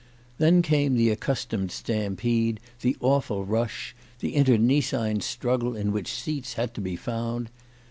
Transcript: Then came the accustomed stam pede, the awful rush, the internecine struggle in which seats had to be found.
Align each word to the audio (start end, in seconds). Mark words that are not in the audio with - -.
Then 0.39 0.63
came 0.63 0.95
the 0.97 1.11
accustomed 1.11 1.71
stam 1.71 2.15
pede, 2.15 2.57
the 2.79 2.97
awful 3.01 3.45
rush, 3.45 3.95
the 4.17 4.33
internecine 4.35 5.21
struggle 5.21 5.75
in 5.75 5.91
which 5.91 6.11
seats 6.19 6.53
had 6.55 6.73
to 6.73 6.81
be 6.81 6.95
found. 6.95 7.51